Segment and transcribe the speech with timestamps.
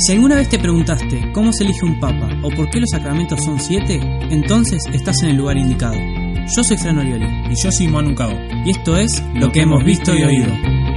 [0.00, 3.44] Si alguna vez te preguntaste cómo se elige un papa o por qué los sacramentos
[3.44, 5.96] son siete, entonces estás en el lugar indicado.
[6.56, 8.14] Yo soy Fran Orioli Y yo soy Manu
[8.64, 10.89] y esto es Lo que hemos visto y oído.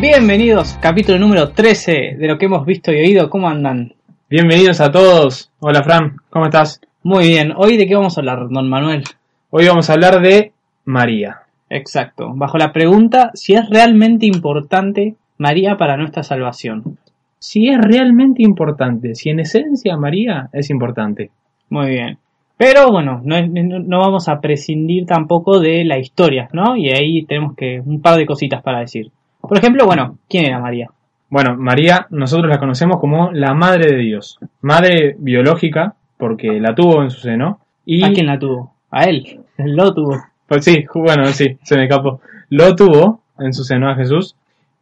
[0.00, 3.28] Bienvenidos, capítulo número 13 de lo que hemos visto y oído.
[3.28, 3.92] ¿Cómo andan?
[4.30, 5.52] Bienvenidos a todos.
[5.60, 6.80] Hola Fran, ¿cómo estás?
[7.02, 7.52] Muy bien.
[7.54, 9.04] ¿Hoy de qué vamos a hablar, don Manuel?
[9.50, 10.52] Hoy vamos a hablar de
[10.86, 11.40] María.
[11.68, 12.32] Exacto.
[12.34, 16.96] Bajo la pregunta si es realmente importante María para nuestra salvación.
[17.38, 21.30] Si es realmente importante, si en esencia María es importante.
[21.68, 22.16] Muy bien.
[22.56, 26.74] Pero bueno, no, vamos a prescindir tampoco de la historia, ¿no?
[26.74, 29.10] Y ahí tenemos que un par de cositas para decir.
[29.50, 30.92] Por ejemplo, bueno, ¿quién era María?
[31.28, 34.38] Bueno, María nosotros la conocemos como la Madre de Dios.
[34.60, 37.58] Madre biológica, porque la tuvo en su seno.
[37.84, 38.74] Y, ¿A quién la tuvo?
[38.92, 39.40] A él.
[39.58, 40.22] Él lo tuvo.
[40.46, 42.20] Pues sí, bueno, sí, se me escapó.
[42.48, 44.36] Lo tuvo en su seno a Jesús.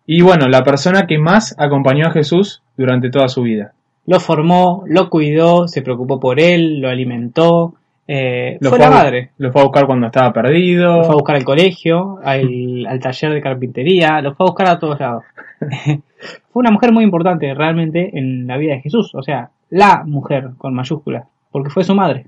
[0.05, 3.73] Y bueno, la persona que más acompañó a Jesús durante toda su vida.
[4.05, 7.73] Lo formó, lo cuidó, se preocupó por él, lo alimentó.
[8.09, 9.31] Eh, Lo fue la madre.
[9.37, 10.97] Lo fue a buscar cuando estaba perdido.
[10.97, 14.67] Lo fue a buscar al colegio, al, al taller de carpintería, lo fue a buscar
[14.69, 15.25] a todos lados.
[15.61, 20.51] fue una mujer muy importante realmente en la vida de Jesús, o sea, la mujer
[20.56, 22.27] con mayúsculas, porque fue su madre.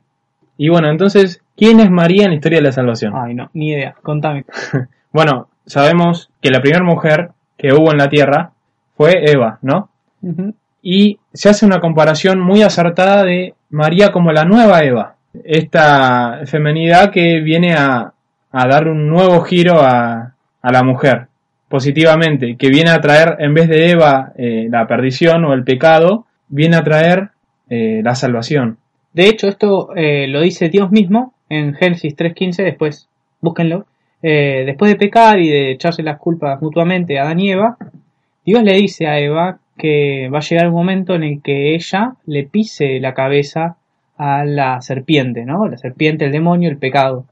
[0.58, 3.14] Y bueno, entonces, ¿quién es María en la historia de la salvación?
[3.17, 4.45] Ay, no, ni idea, contame.
[5.12, 8.53] Bueno, sabemos que la primera mujer que hubo en la tierra
[8.97, 9.89] fue Eva, ¿no?
[10.83, 15.17] Y se hace una comparación muy acertada de María como la nueva Eva.
[15.45, 18.12] Esta femenidad que viene a,
[18.53, 21.28] a dar un nuevo giro a, a la mujer,
[21.69, 26.27] positivamente, que viene a traer, en vez de Eva, eh, la perdición o el pecado,
[26.48, 27.31] viene a traer
[27.69, 28.78] eh, la salvación.
[29.13, 33.08] De hecho, esto eh, lo dice Dios mismo en Génesis 3.15, después,
[33.41, 33.86] búsquenlo.
[34.23, 37.79] Después de pecar y de echarse las culpas mutuamente a Adán y Eva,
[38.45, 42.17] Dios le dice a Eva que va a llegar un momento en el que ella
[42.27, 43.79] le pise la cabeza
[44.23, 45.67] a la serpiente, ¿no?
[45.67, 47.25] La serpiente, el demonio, el pecado.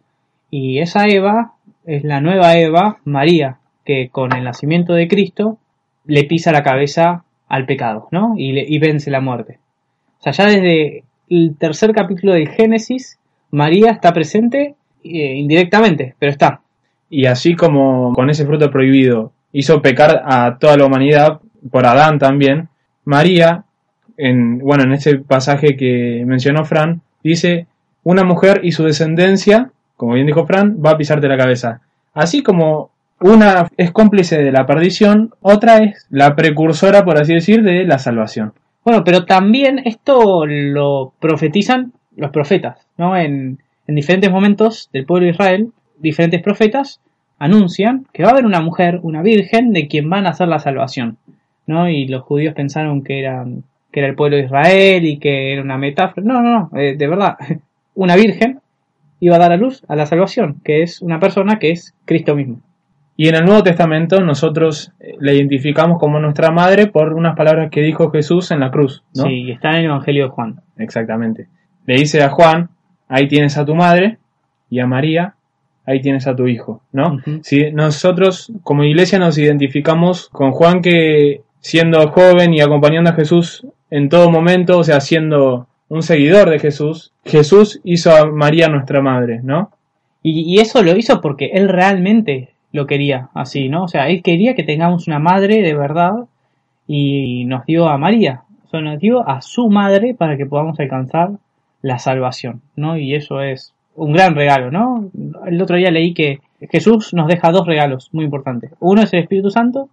[0.51, 1.53] Y esa Eva
[1.85, 5.59] es la nueva Eva, María, que con el nacimiento de Cristo
[6.07, 8.35] le pisa la cabeza al pecado, ¿no?
[8.39, 9.59] Y, le- vence la muerte.
[10.19, 13.19] O sea, ya desde el tercer capítulo del Génesis,
[13.51, 16.61] María está presente eh, indirectamente, pero está.
[17.11, 21.41] Y así como con ese fruto prohibido hizo pecar a toda la humanidad,
[21.71, 22.69] por Adán también,
[23.05, 23.65] María,
[24.19, 27.67] en, bueno, en ese pasaje que mencionó Fran, dice,
[28.03, 31.81] una mujer y su descendencia, como bien dijo Fran, va a pisarte la cabeza.
[32.13, 32.91] Así como
[33.21, 37.99] una es cómplice de la perdición, otra es la precursora, por así decir, de la
[37.99, 38.53] salvación.
[38.85, 43.17] Bueno, pero también esto lo profetizan los profetas, ¿no?
[43.17, 47.01] En, en diferentes momentos del pueblo de Israel, diferentes profetas
[47.39, 50.59] anuncian que va a haber una mujer, una virgen, de quien van a hacer la
[50.59, 51.19] salvación,
[51.67, 51.89] ¿no?
[51.89, 53.45] Y los judíos pensaron que era,
[53.91, 56.27] que era el pueblo de Israel y que era una metáfora.
[56.27, 57.37] No, no, no, eh, de verdad,
[57.95, 58.61] una virgen
[59.21, 62.37] iba a dar a luz a la salvación, que es una persona que es Cristo
[62.37, 62.61] mismo.
[63.17, 67.71] Y en el Nuevo Testamento nosotros eh, la identificamos como nuestra madre por unas palabras
[67.71, 69.25] que dijo Jesús en la cruz, ¿no?
[69.25, 70.61] Sí, está en el Evangelio de Juan.
[70.77, 71.49] Exactamente.
[71.85, 72.69] Le dice a Juan,
[73.09, 74.19] ahí tienes a tu madre,
[74.71, 75.35] y a María,
[75.87, 77.19] ahí tienes a tu hijo, ¿no?
[77.43, 83.67] Si nosotros como iglesia nos identificamos con Juan que siendo joven y acompañando a Jesús
[83.91, 89.01] en todo momento, o sea, siendo un seguidor de Jesús, Jesús hizo a María nuestra
[89.01, 89.71] madre, ¿no?
[90.23, 93.85] Y, eso lo hizo porque él realmente lo quería así, ¿no?
[93.85, 96.27] O sea, él quería que tengamos una madre de verdad
[96.87, 100.79] y nos dio a María, o sea, nos dio a su madre para que podamos
[100.81, 101.31] alcanzar
[101.81, 102.99] la salvación, ¿no?
[102.99, 105.11] Y eso es un gran regalo, ¿no?
[105.47, 106.41] El otro día leí que
[106.71, 108.73] Jesús nos deja dos regalos muy importantes.
[108.81, 109.89] Uno es el Espíritu Santo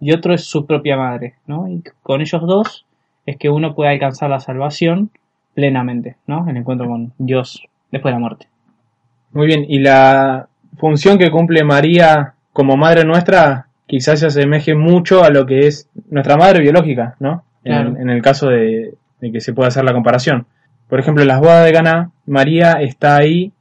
[0.00, 1.68] y otro es su propia madre, ¿no?
[1.68, 2.84] Y con ellos dos
[3.28, 5.10] es que uno puede alcanzar la salvación
[5.54, 6.48] plenamente, ¿no?
[6.48, 8.46] El encuentro con Dios después de la muerte.
[9.32, 10.48] Muy bien, y la
[10.78, 15.90] función que cumple María como madre nuestra quizás se asemeje mucho a lo que es
[16.10, 17.44] nuestra madre biológica, ¿no?
[17.64, 20.46] En el caso de, de que se pueda hacer la comparación.
[20.88, 23.52] Por ejemplo, en las bodas de Caná, María está ahí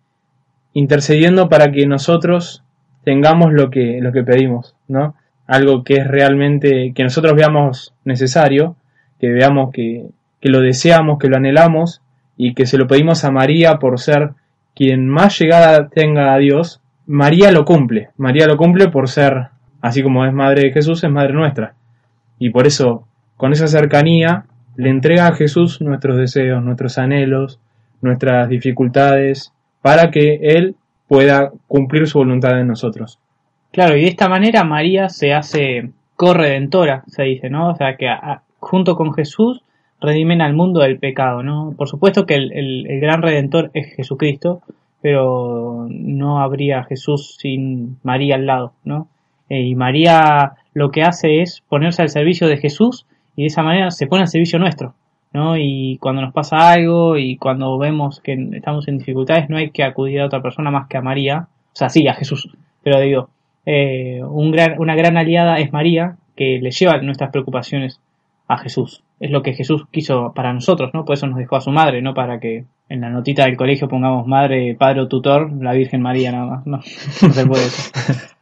[0.71, 2.63] intercediendo para que nosotros
[3.03, 5.15] tengamos lo que, lo que pedimos, ¿no?
[5.45, 8.77] Algo que es realmente, que nosotros veamos necesario,
[9.19, 10.07] que veamos que,
[10.39, 12.01] que lo deseamos, que lo anhelamos
[12.37, 14.31] y que se lo pedimos a María por ser
[14.75, 18.09] quien más llegada tenga a Dios, María lo cumple.
[18.17, 19.49] María lo cumple por ser
[19.81, 21.75] Así como es madre de Jesús, es madre nuestra.
[22.39, 27.59] Y por eso, con esa cercanía, le entrega a Jesús nuestros deseos, nuestros anhelos,
[28.01, 30.75] nuestras dificultades, para que Él
[31.07, 33.19] pueda cumplir su voluntad en nosotros.
[33.71, 37.69] Claro, y de esta manera María se hace corredentora, se dice, ¿no?
[37.69, 39.61] O sea, que a- junto con Jesús
[40.01, 41.73] redimen al mundo del pecado, ¿no?
[41.77, 44.61] Por supuesto que el, el- gran redentor es Jesucristo,
[45.01, 49.07] pero no habría Jesús sin María al lado, ¿no?
[49.49, 53.05] Eh, y María lo que hace es ponerse al servicio de Jesús
[53.35, 54.93] y de esa manera se pone al servicio nuestro,
[55.33, 55.57] ¿no?
[55.57, 59.83] Y cuando nos pasa algo y cuando vemos que estamos en dificultades, no hay que
[59.83, 62.49] acudir a otra persona más que a María, o sea, sí, a Jesús,
[62.83, 63.29] pero digo,
[63.65, 67.99] eh, una gran aliada es María, que le lleva nuestras preocupaciones
[68.47, 69.03] a Jesús.
[69.19, 71.05] Es lo que Jesús quiso para nosotros, ¿no?
[71.05, 73.87] Por eso nos dejó a su madre, no para que en la notita del colegio
[73.87, 76.67] pongamos madre, padre o tutor, la Virgen María nada más.
[76.67, 76.77] No,
[77.27, 77.91] no se puede eso.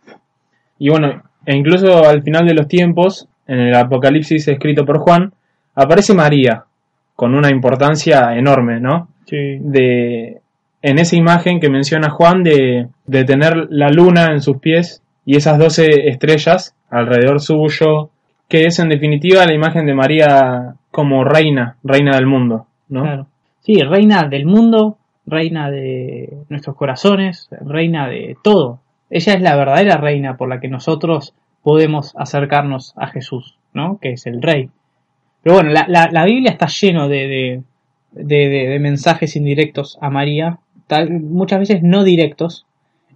[0.77, 5.31] Y bueno, e incluso al final de los tiempos, en el Apocalipsis escrito por Juan,
[5.73, 6.65] aparece María,
[7.15, 9.07] con una importancia enorme, ¿no?
[9.25, 9.57] Sí.
[9.61, 10.41] De,
[10.81, 15.37] en esa imagen que menciona Juan de, de tener la luna en sus pies y
[15.37, 18.09] esas doce estrellas alrededor suyo,
[18.47, 23.03] que es en definitiva la imagen de María como reina, reina del mundo, ¿no?
[23.61, 28.79] Sí, reina del mundo, reina de nuestros corazones, reina de todo.
[29.09, 31.33] Ella es la verdadera reina por la que nosotros
[31.63, 33.97] podemos acercarnos a Jesús, ¿no?
[33.99, 34.69] Que es el rey.
[35.41, 37.63] Pero bueno, la, la- Biblia está lleno de, de,
[38.23, 42.65] de- de- mensajes indirectos a María, tal- muchas veces no directos.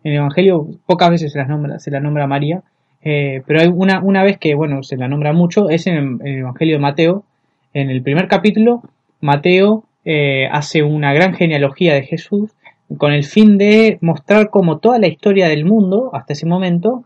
[0.03, 2.63] En el Evangelio pocas veces se, las nombra, se la nombra María,
[3.01, 6.39] eh, pero hay una, una vez que, bueno, se la nombra mucho, es en el,
[6.39, 7.23] Evangelio de Mateo.
[7.73, 8.81] En el primer capítulo,
[9.21, 12.51] Mateo eh, hace una gran genealogía de Jesús
[12.97, 17.03] con el fin de mostrar cómo toda la historia del mundo, hasta ese momento,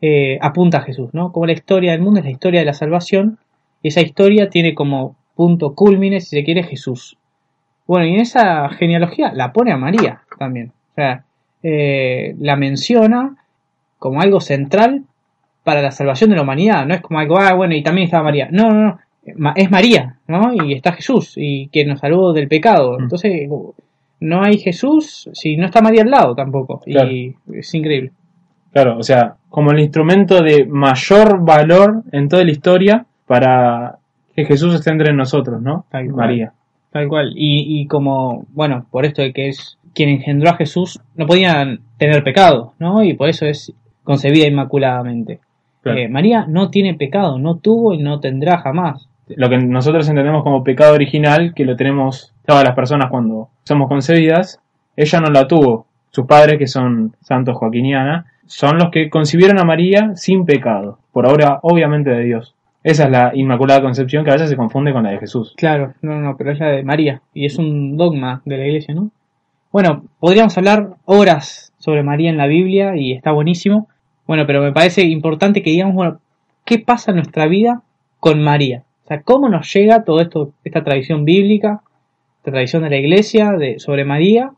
[0.00, 1.32] eh, apunta a Jesús, ¿no?
[1.32, 3.38] Como la historia del mundo es la historia de la salvación,
[3.82, 7.18] y esa historia tiene como punto culmine, si se quiere, Jesús.
[7.86, 10.72] Bueno, y en esa genealogía la pone a María también.
[10.92, 11.24] O sea,
[11.62, 13.36] la menciona
[13.98, 15.04] como algo central
[15.68, 16.86] para la salvación de la humanidad.
[16.86, 18.48] No es como algo, ah, bueno, y también está María.
[18.50, 19.52] No, no, no.
[19.54, 20.54] Es María, ¿no?
[20.54, 22.98] Y está Jesús, y que nos salvó del pecado.
[22.98, 23.02] Mm.
[23.02, 23.50] Entonces,
[24.20, 26.80] no hay Jesús si no está María al lado tampoco.
[26.86, 27.10] Claro.
[27.10, 28.12] Y es increíble.
[28.72, 33.98] Claro, o sea, como el instrumento de mayor valor en toda la historia para
[34.34, 35.84] que Jesús esté entre nosotros, ¿no?
[35.90, 36.08] Tal.
[36.08, 36.54] María.
[36.90, 37.34] Tal cual.
[37.36, 41.80] Y, y como, bueno, por esto de que es quien engendró a Jesús, no podían
[41.98, 43.04] tener pecado, ¿no?
[43.04, 45.40] Y por eso es concebida inmaculadamente.
[45.82, 45.98] Claro.
[45.98, 49.08] Eh, María no tiene pecado, no tuvo y no tendrá jamás.
[49.28, 53.88] Lo que nosotros entendemos como pecado original, que lo tenemos todas las personas cuando somos
[53.88, 54.60] concebidas,
[54.96, 55.86] ella no la tuvo.
[56.10, 61.26] Sus padres, que son Santos Joaquiniana, son los que concibieron a María sin pecado, por
[61.26, 62.54] obra obviamente de Dios.
[62.82, 65.54] Esa es la Inmaculada Concepción que a veces se confunde con la de Jesús.
[65.56, 67.20] Claro, no, no, pero es la de María.
[67.34, 69.10] Y es un dogma de la iglesia, ¿no?
[69.70, 73.88] Bueno, podríamos hablar horas sobre María en la Biblia y está buenísimo.
[74.28, 76.20] Bueno, pero me parece importante que digamos, bueno,
[76.66, 77.80] ¿qué pasa en nuestra vida
[78.20, 78.84] con María?
[79.04, 81.80] O sea, ¿cómo nos llega todo esto, esta tradición bíblica,
[82.36, 84.50] esta tradición de la iglesia de, sobre María,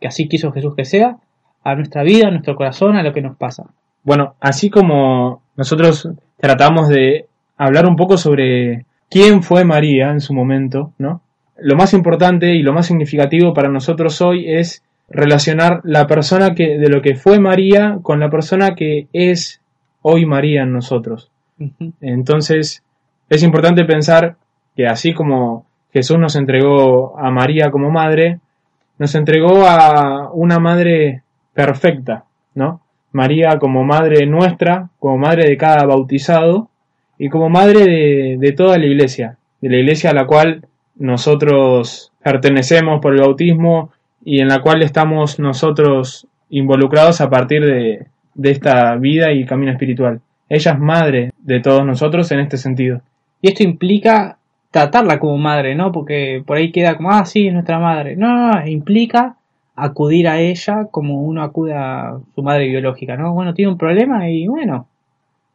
[0.00, 1.16] que así quiso Jesús que sea,
[1.64, 3.64] a nuestra vida, a nuestro corazón, a lo que nos pasa?
[4.04, 7.26] Bueno, así como nosotros tratamos de
[7.56, 11.20] hablar un poco sobre quién fue María en su momento, ¿no?
[11.58, 16.78] Lo más importante y lo más significativo para nosotros hoy es relacionar la persona que
[16.78, 19.60] de lo que fue María con la persona que es
[20.02, 21.30] hoy María en nosotros.
[22.00, 22.82] Entonces,
[23.28, 24.36] es importante pensar
[24.76, 28.38] que así como Jesús nos entregó a María como madre,
[28.98, 32.24] nos entregó a una madre perfecta,
[32.54, 32.80] ¿no?
[33.12, 36.70] María como madre nuestra, como madre de cada bautizado
[37.18, 42.12] y como madre de, de toda la iglesia, de la iglesia a la cual nosotros
[42.22, 43.90] pertenecemos por el bautismo
[44.24, 49.72] y en la cual estamos nosotros involucrados a partir de, de esta vida y camino
[49.72, 50.20] espiritual.
[50.48, 53.02] Ella es madre de todos nosotros en este sentido.
[53.40, 54.38] Y esto implica
[54.70, 55.92] tratarla como madre, ¿no?
[55.92, 58.16] Porque por ahí queda como, ah, sí, es nuestra madre.
[58.16, 59.36] No, no, no, implica
[59.76, 63.32] acudir a ella como uno acude a su madre biológica, ¿no?
[63.32, 64.86] Bueno, tiene un problema y bueno,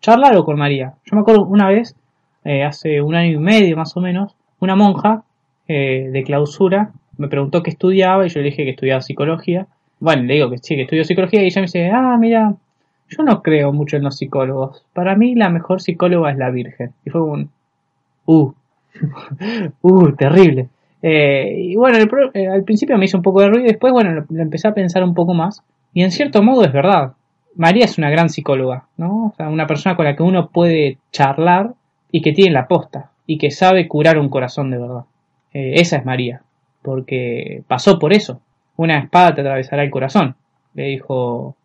[0.01, 0.93] charlarlo con María.
[1.05, 1.95] Yo me acuerdo una vez,
[2.43, 5.24] eh, hace un año y medio más o menos, una monja
[5.67, 9.67] eh, de clausura me preguntó qué estudiaba y yo le dije que estudiaba psicología.
[10.00, 12.55] Bueno, le digo que sí, que estudio psicología y ella me dice, ah, mira,
[13.10, 14.86] yo no creo mucho en los psicólogos.
[14.93, 16.93] Para mí la mejor psicóloga es la Virgen.
[17.05, 17.50] Y fue un...
[18.25, 18.51] Uh,
[19.81, 20.69] uh, terrible.
[21.01, 23.93] Eh, y bueno, el eh, al principio me hizo un poco de ruido y después,
[23.93, 25.63] bueno, lo, lo empecé a pensar un poco más.
[25.93, 27.13] Y en cierto modo es verdad.
[27.55, 29.27] María es una gran psicóloga, ¿no?
[29.27, 31.74] O sea, una persona con la que uno puede charlar
[32.12, 35.05] y que tiene la posta y que sabe curar un corazón de verdad.
[35.53, 36.41] Eh, esa es María,
[36.85, 38.39] porque pasó por eso.
[38.77, 40.35] Una espada te atravesará el corazón,
[40.73, 41.55] le dijo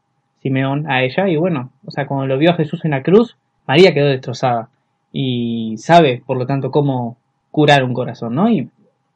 [0.42, 3.36] Simeón a ella y bueno, o sea, cuando lo vio a Jesús en la cruz,
[3.66, 4.70] María quedó destrozada
[5.12, 7.16] y sabe, por lo tanto, cómo
[7.50, 8.48] curar un corazón, ¿no?
[8.48, 8.68] Y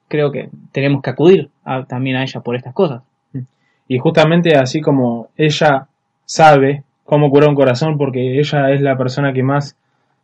[0.09, 1.51] creo que tenemos que acudir
[1.89, 3.03] también a ella por estas cosas.
[3.89, 5.89] Y justamente así como ella
[6.25, 9.77] sabe cómo curar un corazón porque ella es la persona que más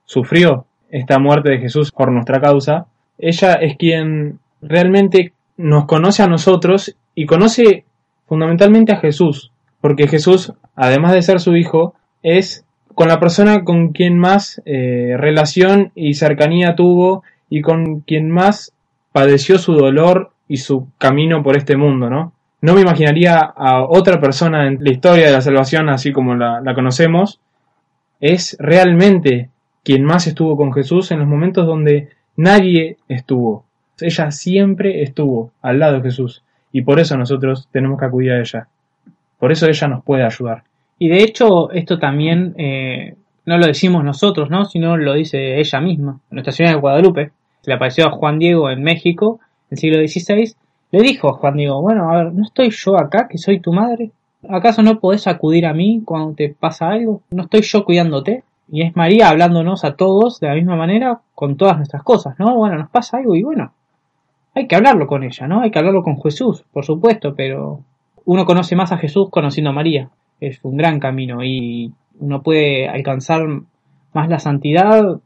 [0.04, 2.87] sufrió esta muerte de Jesús por nuestra causa,
[3.18, 7.85] ella es quien realmente nos conoce a nosotros y conoce
[8.26, 12.64] fundamentalmente a Jesús, porque Jesús, además de ser su hijo, es
[12.95, 18.73] con la persona con quien más eh, relación y cercanía tuvo y con quien más
[19.12, 22.33] padeció su dolor y su camino por este mundo, ¿no?
[22.62, 26.61] No me imaginaría a otra persona en la historia de la salvación así como la,
[26.61, 27.40] la conocemos.
[28.21, 29.49] Es realmente
[29.83, 33.64] quien más estuvo con Jesús en los momentos donde nadie estuvo.
[34.02, 36.42] Ella siempre estuvo al lado de Jesús
[36.73, 38.69] y por eso nosotros tenemos que acudir a ella.
[39.38, 40.64] Por eso ella nos puede ayudar.
[40.99, 43.14] Y de hecho, esto también eh,
[43.47, 44.66] no lo decimos nosotros, ¿no?
[44.66, 46.21] Sino lo dice ella misma.
[46.30, 47.33] Nuestra ciudad de Guadalupe,
[47.64, 49.40] le apareció a Juan Diego en México,
[49.71, 50.54] en el siglo XVI,
[50.92, 53.73] le dijo a Juan Diego, bueno, a ver, ¿no estoy yo acá, que soy tu
[53.73, 54.11] madre?
[54.49, 57.23] ¿Acaso no podés acudir a mí cuando te pasa algo?
[57.30, 58.45] ¿No estoy yo cuidándote?
[58.73, 62.54] Y es María hablándonos a todos de la misma manera con todas nuestras cosas, ¿no?
[62.57, 63.73] Bueno, nos pasa algo y bueno,
[64.54, 65.61] hay que hablarlo con ella, ¿no?
[65.61, 67.80] Hay que hablarlo con Jesús, por supuesto, pero
[68.25, 72.88] uno conoce más a Jesús conociendo a María es un gran camino y uno puede
[72.88, 73.47] alcanzar
[74.12, 75.21] más la santidad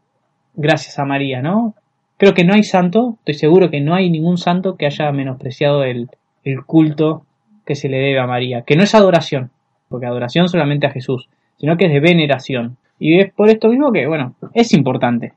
[0.55, 1.75] gracias a María, ¿no?
[2.17, 5.85] Creo que no hay santo, estoy seguro que no hay ningún santo que haya menospreciado
[5.85, 6.11] el,
[6.45, 7.25] el culto
[7.65, 9.51] que se le debe a María, que no es adoración,
[9.89, 11.29] porque adoración solamente a Jesús,
[11.59, 12.77] sino que es de veneración.
[12.99, 15.33] Y es por esto mismo que, bueno, es importante.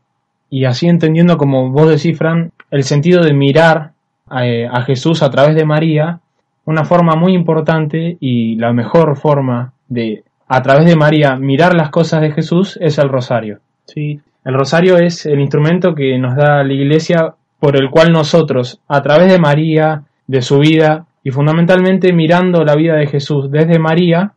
[0.49, 3.91] Y así entendiendo, como vos decís, Fran, el sentido de mirar
[4.29, 6.19] a, eh, a Jesús a través de María
[6.65, 11.89] una forma muy importante y la mejor forma de, a través de María, mirar las
[11.89, 13.59] cosas de Jesús es el rosario.
[13.85, 14.19] Sí.
[14.43, 19.01] El rosario es el instrumento que nos da la Iglesia por el cual nosotros, a
[19.01, 24.33] través de María, de su vida y fundamentalmente mirando la vida de Jesús desde María,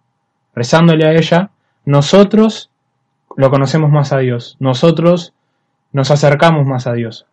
[0.54, 1.50] rezándole a ella,
[1.84, 2.70] nosotros
[3.36, 5.32] lo conocemos más a Dios, nosotros
[5.92, 7.26] nos acercamos más a Dios.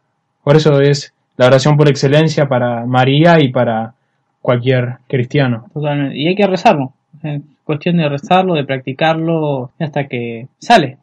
[0.47, 3.95] Por eso es la oración por excelencia para María y para
[4.41, 5.65] cualquier cristiano.
[5.73, 6.17] Totalmente.
[6.17, 6.93] Y hay que rezarlo.
[7.21, 10.99] Es cuestión de rezarlo, de practicarlo hasta que sale.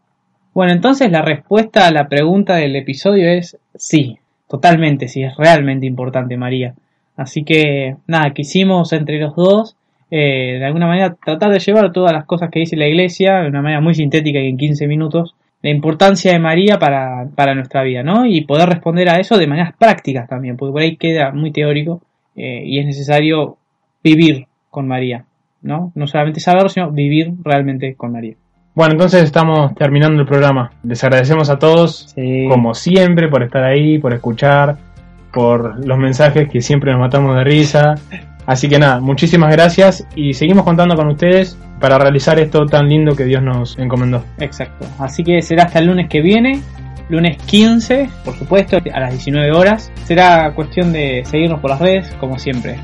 [0.54, 5.84] Bueno, entonces la respuesta a la pregunta del episodio es sí, totalmente, sí, es realmente
[5.84, 6.72] importante María.
[7.14, 9.76] Así que nada, quisimos entre los dos
[10.10, 13.48] eh, de alguna manera tratar de llevar todas las cosas que dice la iglesia de
[13.48, 15.34] una manera muy sintética y en 15 minutos,
[15.64, 18.26] la importancia de María para, para nuestra vida, ¿no?
[18.26, 22.02] Y poder responder a eso de maneras prácticas también, porque por ahí queda muy teórico
[22.36, 23.56] eh, y es necesario
[24.02, 25.24] vivir con María,
[25.62, 25.90] ¿no?
[25.94, 28.34] No solamente saberlo, sino vivir realmente con María.
[28.74, 30.70] Bueno, entonces estamos terminando el programa.
[30.82, 32.46] Les agradecemos a todos, Sí.
[32.50, 34.76] como siempre, por estar ahí, por escuchar,
[35.32, 37.94] por los mensajes que siempre nos matamos de risa.
[38.46, 43.16] Así que nada, muchísimas gracias y seguimos contando con ustedes para realizar esto tan lindo
[43.16, 44.24] que Dios nos encomendó.
[44.38, 44.86] Exacto.
[44.98, 46.60] Así que será hasta el lunes que viene,
[47.08, 49.92] lunes 15, por supuesto, a las 19 horas.
[50.04, 52.76] Será cuestión de seguirnos por las redes, como siempre.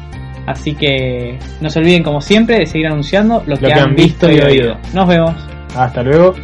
[0.47, 4.41] Así que no se olviden, como siempre, de seguir anunciando lo que, han visto y
[4.41, 4.77] oído.
[4.95, 5.35] Nos vemos.
[5.77, 6.35] Hasta luego.